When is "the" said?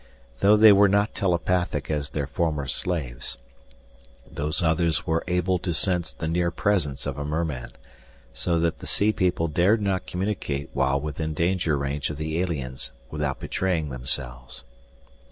6.11-6.27, 8.79-8.87, 12.17-12.39